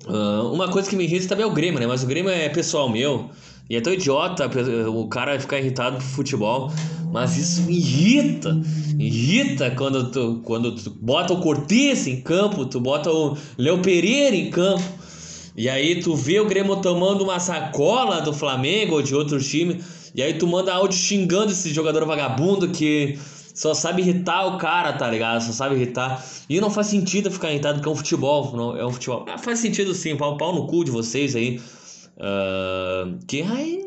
Uh, 0.07 0.53
uma 0.53 0.69
coisa 0.69 0.89
que 0.89 0.97
me 0.97 1.05
irrita 1.05 1.29
também 1.29 1.45
é 1.45 1.47
o 1.47 1.53
Grêmio, 1.53 1.79
né? 1.79 1.87
Mas 1.87 2.03
o 2.03 2.07
Grêmio 2.07 2.31
é 2.31 2.49
pessoal 2.49 2.89
meu. 2.89 3.31
E 3.71 3.77
é 3.77 3.81
tão 3.81 3.93
idiota 3.93 4.51
o 4.89 5.07
cara 5.09 5.39
ficar 5.39 5.59
irritado 5.59 5.97
pro 5.97 6.05
futebol. 6.05 6.71
Mas 7.13 7.37
isso 7.37 7.63
me 7.63 7.77
irrita. 7.77 8.61
Irrita 8.99 9.71
quando 9.71 10.11
tu, 10.11 10.41
quando 10.45 10.73
tu 10.73 10.91
bota 10.91 11.33
o 11.33 11.41
Cortez 11.41 12.07
em 12.07 12.21
campo, 12.21 12.65
tu 12.67 12.81
bota 12.81 13.11
o 13.11 13.37
Léo 13.57 13.79
Pereira 13.79 14.35
em 14.35 14.51
campo. 14.51 14.83
E 15.57 15.69
aí 15.69 16.01
tu 16.01 16.17
vê 16.17 16.41
o 16.41 16.47
Grêmio 16.47 16.77
tomando 16.77 17.23
uma 17.23 17.39
sacola 17.39 18.23
do 18.23 18.33
Flamengo 18.33 18.95
ou 18.95 19.03
de 19.03 19.15
outro 19.15 19.39
time. 19.41 19.81
E 20.15 20.23
aí 20.23 20.35
tu 20.35 20.47
manda 20.47 20.73
áudio 20.73 20.99
xingando 20.99 21.53
esse 21.53 21.73
jogador 21.73 22.05
vagabundo 22.07 22.69
que 22.69 23.19
só 23.55 23.75
sabe 23.75 24.03
irritar 24.03 24.47
o 24.47 24.59
cara, 24.59 24.93
tá 24.93 25.09
ligado? 25.09 25.43
Só 25.43 25.53
sabe 25.53 25.75
irritar. 25.75 26.25
E 26.49 26.61
não 26.61 26.71
faz 26.71 26.87
sentido 26.87 27.31
ficar 27.31 27.51
irritado 27.51 27.75
porque 27.77 27.89
é 27.89 27.93
um 27.93 27.97
futebol. 27.97 28.57
Não, 28.57 28.77
é 28.77 28.87
um 28.87 28.93
futebol. 28.93 29.25
Ah, 29.29 29.39
faz 29.39 29.59
sentido 29.59 29.95
sim, 29.95 30.17
pau, 30.17 30.37
pau 30.37 30.55
no 30.55 30.67
cu 30.67 30.85
de 30.85 30.91
vocês 30.91 31.37
aí. 31.37 31.61
Uh, 32.17 33.19
que 33.27 33.43
ai, 33.43 33.81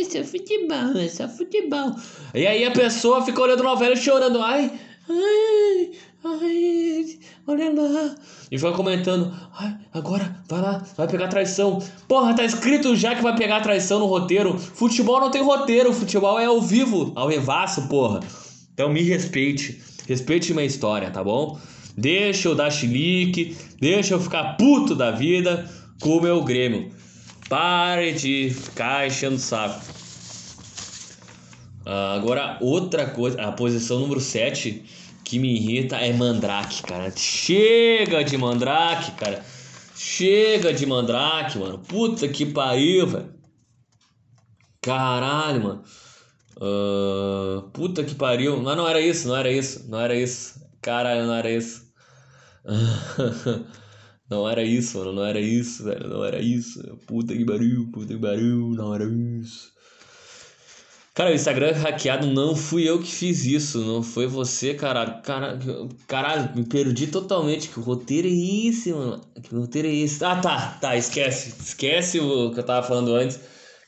isso 0.00 0.18
é 0.18 0.24
futebol, 0.24 0.96
é 0.96 1.08
só 1.08 1.28
futebol. 1.28 1.94
E 2.34 2.46
aí 2.46 2.64
a 2.64 2.70
pessoa 2.70 3.24
fica 3.24 3.40
olhando 3.40 3.62
novela 3.62 3.96
chorando. 3.96 4.40
Ai, 4.42 4.70
ai, 5.08 5.90
ai, 6.24 7.18
olha 7.46 7.72
lá. 7.72 8.14
E 8.50 8.58
vai 8.58 8.72
comentando, 8.72 9.32
ai, 9.56 9.76
agora 9.94 10.36
vai 10.48 10.60
lá, 10.60 10.84
vai 10.96 11.08
pegar 11.08 11.28
traição. 11.28 11.80
Porra, 12.08 12.34
tá 12.34 12.44
escrito 12.44 12.94
já 12.96 13.14
que 13.14 13.22
vai 13.22 13.36
pegar 13.36 13.60
traição 13.60 14.00
no 14.00 14.06
roteiro. 14.06 14.58
Futebol 14.58 15.20
não 15.20 15.30
tem 15.30 15.42
roteiro, 15.42 15.92
futebol 15.92 16.38
é 16.38 16.46
ao 16.46 16.60
vivo, 16.60 17.12
ao 17.14 17.28
revasso, 17.28 17.88
porra. 17.88 18.20
Então 18.72 18.92
me 18.92 19.02
respeite, 19.02 19.80
respeite 20.06 20.52
minha 20.52 20.66
história, 20.66 21.10
tá 21.10 21.22
bom? 21.22 21.60
Deixa 21.96 22.48
eu 22.48 22.54
dar 22.54 22.70
chilique, 22.70 23.56
deixa 23.80 24.14
eu 24.14 24.20
ficar 24.20 24.56
puto 24.56 24.94
da 24.94 25.10
vida 25.10 25.68
com 26.00 26.16
o 26.16 26.22
meu 26.22 26.42
Grêmio. 26.42 26.90
Pare 27.48 28.12
de 28.12 28.50
ficar 28.50 29.06
enchendo 29.06 29.36
o 29.36 29.38
saco. 29.38 29.84
Uh, 31.84 32.14
agora, 32.16 32.58
outra 32.60 33.06
coisa, 33.06 33.42
a 33.42 33.52
posição 33.52 33.98
número 33.98 34.20
7 34.20 34.84
que 35.24 35.38
me 35.38 35.54
irrita 35.54 35.96
é 35.96 36.12
Mandrake, 36.12 36.82
cara. 36.82 37.12
Chega 37.16 38.24
de 38.24 38.36
Mandrake, 38.36 39.12
cara. 39.12 39.44
Chega 39.94 40.72
de 40.72 40.84
Mandrake, 40.86 41.58
mano. 41.58 41.78
Puta 41.78 42.26
que 42.26 42.46
pariu, 42.46 43.06
velho. 43.06 43.34
Caralho, 44.80 45.62
mano. 45.62 45.84
Uh, 46.60 47.62
puta 47.72 48.04
que 48.04 48.14
pariu. 48.14 48.60
Mas 48.60 48.76
não 48.76 48.86
era 48.86 49.00
isso, 49.00 49.28
não 49.28 49.36
era 49.36 49.50
isso, 49.50 49.88
não 49.88 50.00
era 50.00 50.14
isso. 50.14 50.60
Caralho, 50.82 51.26
não 51.26 51.34
era 51.34 51.50
isso. 51.50 51.90
não 54.28 54.48
era 54.48 54.62
isso, 54.62 54.98
mano. 54.98 55.12
Não 55.14 55.24
era 55.24 55.40
isso, 55.40 55.84
velho. 55.84 56.08
Não 56.08 56.24
era 56.24 56.40
isso. 56.40 56.82
Puta 57.06 57.34
que 57.34 57.44
pariu, 57.44 57.90
puta 57.90 58.14
que 58.14 58.20
pariu. 58.20 58.70
Não 58.74 58.94
era 58.94 59.04
isso. 59.04 59.72
Cara, 61.12 61.32
o 61.32 61.34
Instagram 61.34 61.72
hackeado 61.72 62.26
não 62.28 62.54
fui 62.54 62.88
eu 62.88 62.98
que 63.00 63.12
fiz 63.12 63.44
isso, 63.44 63.80
não 63.80 64.02
foi 64.02 64.26
você, 64.26 64.74
caralho. 64.74 65.20
Caralho, 65.22 65.88
caralho 66.06 66.56
me 66.56 66.64
perdi 66.64 67.08
totalmente. 67.08 67.68
Que 67.68 67.80
roteiro 67.80 68.28
é 68.28 68.30
esse, 68.30 68.92
mano? 68.92 69.20
Que 69.42 69.54
roteiro 69.54 69.88
é 69.88 69.92
esse? 69.92 70.24
Ah, 70.24 70.36
tá, 70.36 70.78
tá, 70.80 70.96
esquece. 70.96 71.54
Esquece 71.60 72.20
o 72.20 72.52
que 72.52 72.60
eu 72.60 72.64
tava 72.64 72.86
falando 72.86 73.14
antes. 73.14 73.40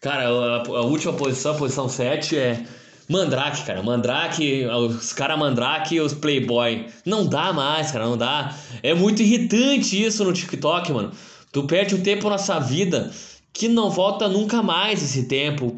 Cara, 0.03 0.27
a, 0.27 0.81
última 0.83 1.13
posição, 1.13 1.53
a 1.53 1.59
posição 1.59 1.89
7 1.89 2.37
é 2.37 2.67
Mandrake, 3.09 3.65
cara. 3.65 3.85
Mandrake, 3.85 4.67
os 4.67 5.13
caras 5.13 5.39
Mandrake 5.39 5.95
e 5.95 6.01
os 6.01 6.13
Playboy. 6.13 6.87
Não 7.07 7.25
dá 7.25 7.53
mais, 7.53 7.93
cara, 7.93 8.07
não 8.07 8.19
dá. 8.19 8.53
É 8.83 8.95
muito 8.95 9.23
irritante 9.23 10.03
isso 10.03 10.25
no 10.25 10.33
TikTok, 10.33 10.93
mano. 10.93 11.13
Tu 11.53 11.63
perde 11.69 11.95
um 11.95 12.03
tempo 12.03 12.29
na 12.29 12.37
sua 12.37 12.59
vida 12.59 13.13
que 13.53 13.69
não 13.69 13.91
volta 13.91 14.29
nunca 14.29 14.63
mais 14.63 15.03
esse 15.03 15.25
tempo. 15.25 15.75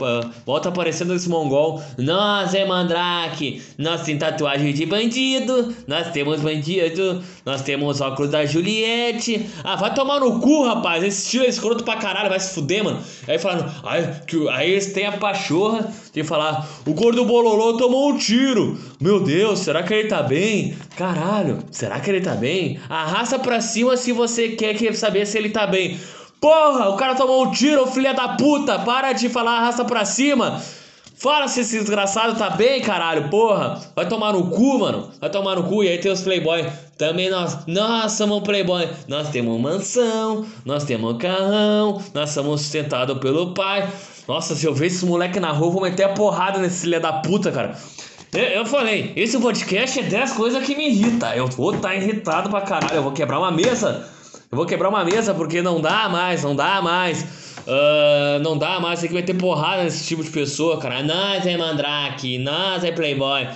Volta 0.47 0.69
aparecendo 0.69 1.14
esse 1.14 1.28
mongol. 1.28 1.83
Nós 1.99 2.54
é 2.54 2.64
Mandrake, 2.64 3.61
nós 3.76 4.02
temos 4.02 4.21
tatuagem 4.21 4.73
de 4.73 4.87
bandido, 4.87 5.75
nós 5.87 6.11
temos 6.12 6.40
bandido, 6.40 7.23
nós 7.45 7.62
temos 7.62 8.00
óculos 8.00 8.31
da 8.31 8.47
Juliette. 8.47 9.50
Ah, 9.64 9.76
vai 9.76 9.93
tomar 9.93 10.21
no 10.21 10.40
cu, 10.40 10.64
rapaz. 10.64 11.02
Esse 11.02 11.25
estilo 11.25 11.45
é 11.45 11.49
escroto 11.49 11.83
pra 11.83 11.97
caralho, 11.97 12.28
vai 12.28 12.38
se 12.38 12.54
fuder, 12.54 12.85
mano. 12.85 13.02
Aí 13.26 13.38
falando, 13.38 13.71
aí, 13.85 14.04
aí 14.52 14.71
eles 14.71 14.93
têm 14.93 15.07
a 15.07 15.12
pachorra 15.12 15.93
de 16.12 16.23
falar: 16.23 16.69
o 16.87 16.95
gordo 16.95 17.25
bololô 17.25 17.76
tomou 17.76 18.12
um 18.12 18.16
tiro. 18.16 18.78
Meu 19.00 19.21
Deus, 19.21 19.59
será 19.59 19.83
que 19.83 19.93
ele 19.93 20.09
tá 20.09 20.23
bem? 20.23 20.76
Caralho, 20.97 21.59
será 21.73 21.99
que 21.99 22.09
ele 22.09 22.21
tá 22.21 22.35
bem? 22.35 22.78
Arrasta 22.88 23.38
pra 23.38 23.61
cima 23.61 23.97
se 23.97 24.12
você 24.12 24.50
quer 24.50 24.95
saber 24.95 25.26
se 25.26 25.37
ele 25.37 25.50
tá 25.50 25.66
bem. 25.66 25.99
Porra, 26.44 26.90
o 26.90 26.96
cara 26.98 27.14
tomou 27.14 27.46
um 27.46 27.50
tiro, 27.50 27.86
filha 27.86 28.12
da 28.12 28.36
puta. 28.36 28.78
Para 28.80 29.14
de 29.14 29.30
falar 29.30 29.60
raça 29.60 29.82
pra 29.82 30.04
cima. 30.04 30.60
Fala 31.16 31.48
se 31.48 31.60
esse 31.60 31.78
desgraçado 31.78 32.36
tá 32.36 32.50
bem, 32.50 32.82
caralho, 32.82 33.30
porra. 33.30 33.80
Vai 33.96 34.06
tomar 34.06 34.34
no 34.34 34.50
cu, 34.50 34.80
mano. 34.80 35.08
Vai 35.18 35.30
tomar 35.30 35.56
no 35.56 35.64
cu. 35.64 35.82
E 35.82 35.88
aí 35.88 35.96
tem 35.96 36.12
os 36.12 36.20
playboy. 36.20 36.70
Também 36.98 37.30
nós, 37.30 37.60
nós 37.66 38.12
somos 38.12 38.42
playboy. 38.42 38.86
Nós 39.08 39.30
temos 39.30 39.58
mansão, 39.58 40.44
nós 40.66 40.84
temos 40.84 41.16
carrão, 41.16 42.02
nós 42.12 42.28
somos 42.28 42.60
sustentados 42.60 43.18
pelo 43.20 43.54
pai. 43.54 43.88
Nossa, 44.28 44.54
se 44.54 44.66
eu 44.66 44.74
ver 44.74 44.88
esse 44.88 45.06
moleque 45.06 45.40
na 45.40 45.50
rua, 45.50 45.70
vou 45.70 45.80
meter 45.80 46.02
a 46.02 46.10
porrada 46.10 46.58
nesse 46.58 46.82
filho 46.82 47.00
da 47.00 47.10
puta, 47.10 47.50
cara. 47.50 47.74
Eu, 48.34 48.42
eu 48.42 48.66
falei, 48.66 49.14
esse 49.16 49.38
podcast 49.38 49.98
é 49.98 50.02
10 50.02 50.32
coisas 50.32 50.62
que 50.62 50.76
me 50.76 50.90
irritam. 50.90 51.32
Eu 51.32 51.46
vou 51.46 51.74
estar 51.74 51.88
tá 51.88 51.94
irritado 51.94 52.50
pra 52.50 52.60
caralho. 52.60 52.96
Eu 52.96 53.02
vou 53.02 53.12
quebrar 53.12 53.38
uma 53.38 53.50
mesa 53.50 54.12
eu 54.54 54.56
vou 54.56 54.66
quebrar 54.66 54.88
uma 54.88 55.04
mesa 55.04 55.34
porque 55.34 55.61
não 55.61 55.80
dá 55.80 56.08
mais, 56.08 56.44
não 56.44 56.54
dá 56.54 56.80
mais. 56.80 57.23
Uh, 57.66 58.38
não 58.40 58.56
dá 58.56 58.78
mais, 58.78 59.00
tem 59.00 59.08
que 59.08 59.14
meter 59.16 59.34
porrada 59.34 59.82
nesse 59.82 60.06
tipo 60.06 60.23
de 60.23 60.30
pessoa, 60.30 60.78
cara. 60.78 61.02
Nós 61.02 61.44
é 61.44 61.56
Mandrake, 61.56 62.38
nós 62.38 62.84
é 62.84 62.92
Playboy. 62.92 63.49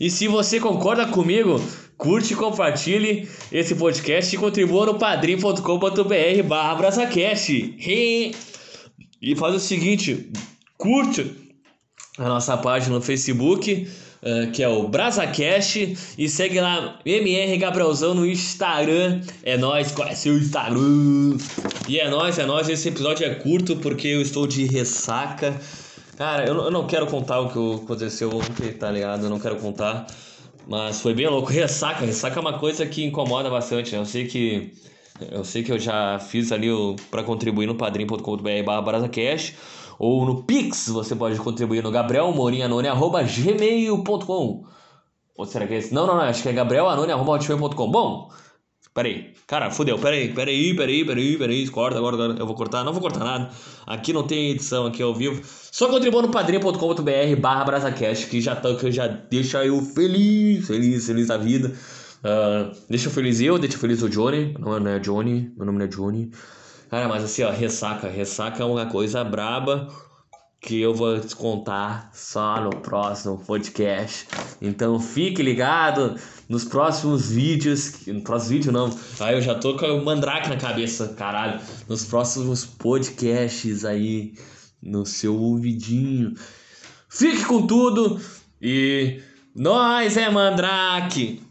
E 0.00 0.08
se 0.08 0.26
você 0.26 0.58
concorda 0.58 1.04
comigo, 1.08 1.60
curte 1.98 2.32
e 2.32 2.36
compartilhe 2.36 3.28
esse 3.52 3.74
podcast 3.74 4.34
e 4.34 4.38
contribua 4.38 4.86
no 4.86 4.94
padrim.com.br 4.94 6.42
barra 6.46 6.90
E 9.20 9.36
faz 9.36 9.54
o 9.54 9.60
seguinte, 9.60 10.32
curte 10.78 11.34
a 12.16 12.28
nossa 12.30 12.56
página 12.56 12.94
no 12.94 13.02
Facebook 13.02 13.86
uh, 14.22 14.50
que 14.52 14.62
é 14.62 14.68
o 14.68 14.88
BrazaCast. 14.88 15.96
E 16.18 16.28
segue 16.28 16.60
lá, 16.60 16.98
MR 17.04 17.56
Gabrielzão 17.58 18.14
no 18.14 18.26
Instagram. 18.26 19.20
É 19.42 19.56
nóis, 19.56 19.92
conhece 19.92 20.30
o 20.30 20.38
Instagram. 20.38 21.36
E 21.88 21.98
é 21.98 22.08
nóis, 22.08 22.38
é 22.38 22.46
nóis. 22.46 22.68
Esse 22.68 22.88
episódio 22.88 23.26
é 23.26 23.34
curto 23.34 23.76
porque 23.76 24.08
eu 24.08 24.20
estou 24.20 24.46
de 24.46 24.64
ressaca. 24.64 25.58
Cara, 26.16 26.46
eu, 26.46 26.54
eu 26.56 26.70
não 26.70 26.86
quero 26.86 27.06
contar 27.06 27.40
o 27.40 27.48
que 27.48 27.84
aconteceu 27.84 28.30
ontem, 28.34 28.72
tá 28.72 28.90
ligado? 28.90 29.24
Eu 29.24 29.30
não 29.30 29.38
quero 29.38 29.56
contar. 29.56 30.06
Mas 30.66 31.00
foi 31.00 31.14
bem 31.14 31.28
louco. 31.28 31.50
Ressaca, 31.50 32.04
ressaca 32.04 32.38
é 32.38 32.40
uma 32.40 32.58
coisa 32.58 32.84
que 32.86 33.04
incomoda 33.04 33.48
bastante. 33.48 33.92
Né? 33.92 33.98
Eu 34.00 34.06
sei 34.06 34.26
que. 34.26 34.72
Eu 35.30 35.44
sei 35.44 35.62
que 35.62 35.72
eu 35.72 35.78
já 35.78 36.18
fiz 36.18 36.52
ali 36.52 36.68
para 37.10 37.22
contribuir 37.22 37.66
no 37.66 37.74
padrim.com.br 37.74 38.62
barra 38.64 38.82
ou 39.98 40.26
no 40.26 40.42
Pix, 40.44 40.88
você 40.88 41.14
pode 41.14 41.38
contribuir 41.38 41.82
no 41.82 41.90
gabrielmorinanone.gmail.com 41.90 44.64
Ou 45.36 45.46
será 45.46 45.66
que 45.66 45.74
é 45.74 45.78
esse? 45.78 45.94
Não, 45.94 46.06
não, 46.06 46.16
não, 46.16 46.22
acho 46.22 46.42
que 46.42 46.48
é 46.48 46.52
gabrielanone.gmail.com 46.52 47.90
Bom, 47.90 48.30
peraí, 48.96 49.34
cara, 49.46 49.70
fudeu, 49.70 49.98
peraí, 49.98 50.32
peraí, 50.32 50.74
peraí, 50.74 51.04
peraí, 51.04 51.36
peraí, 51.36 51.68
corta 51.68 51.98
agora, 51.98 52.16
agora, 52.16 52.38
eu 52.38 52.46
vou 52.46 52.56
cortar, 52.56 52.82
não 52.82 52.94
vou 52.94 53.02
cortar 53.02 53.20
nada, 53.20 53.50
aqui 53.86 54.10
não 54.10 54.26
tem 54.26 54.52
edição, 54.52 54.86
aqui 54.86 55.02
ao 55.02 55.14
vivo, 55.14 55.42
só 55.44 55.86
contribua 55.88 56.22
no 56.22 56.30
padrinho.com.br 56.30 57.36
barra 57.38 57.92
que 57.92 58.40
já 58.40 58.56
tá, 58.56 58.74
que 58.74 58.90
já 58.90 59.06
deixa 59.06 59.62
eu 59.66 59.82
feliz, 59.82 60.66
feliz, 60.66 61.06
feliz 61.06 61.26
da 61.26 61.36
vida, 61.36 61.74
uh, 62.24 62.74
deixa 62.88 63.08
eu 63.08 63.12
feliz 63.12 63.38
eu, 63.42 63.58
deixa 63.58 63.76
eu 63.76 63.80
feliz 63.80 64.00
o 64.00 64.08
Johnny, 64.08 64.54
não, 64.58 64.80
não 64.80 64.90
é 64.90 64.98
Johnny, 64.98 65.52
meu 65.54 65.66
nome 65.66 65.78
não 65.78 65.84
é 65.84 65.88
Johnny, 65.88 66.30
Cara, 66.90 67.08
mas 67.08 67.24
assim, 67.24 67.42
ó, 67.42 67.50
ressaca. 67.50 68.08
Ressaca 68.08 68.62
é 68.62 68.66
uma 68.66 68.86
coisa 68.86 69.24
braba 69.24 69.88
que 70.60 70.80
eu 70.80 70.94
vou 70.94 71.20
te 71.20 71.34
contar 71.34 72.10
só 72.12 72.60
no 72.60 72.70
próximo 72.70 73.38
podcast. 73.38 74.26
Então 74.60 74.98
fique 74.98 75.42
ligado 75.42 76.16
nos 76.48 76.64
próximos 76.64 77.30
vídeos. 77.30 78.06
No 78.06 78.20
próximo 78.22 78.50
vídeo 78.50 78.72
não. 78.72 78.90
Aí 79.20 79.34
eu 79.34 79.40
já 79.42 79.54
tô 79.54 79.76
com 79.76 79.86
o 79.86 80.04
mandrake 80.04 80.48
na 80.48 80.56
cabeça, 80.56 81.08
caralho. 81.08 81.60
Nos 81.88 82.04
próximos 82.04 82.64
podcasts 82.64 83.84
aí 83.84 84.34
no 84.82 85.06
seu 85.06 85.36
ouvidinho. 85.36 86.34
Fique 87.08 87.44
com 87.44 87.66
tudo 87.66 88.20
e 88.60 89.20
nós 89.54 90.16
é 90.16 90.28
mandrake. 90.30 91.45